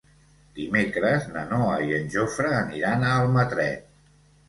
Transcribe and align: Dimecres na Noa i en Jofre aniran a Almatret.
Dimecres 0.59 1.27
na 1.35 1.45
Noa 1.53 1.77
i 1.91 1.95
en 1.99 2.09
Jofre 2.17 2.57
aniran 2.65 3.07
a 3.07 3.15
Almatret. 3.23 3.91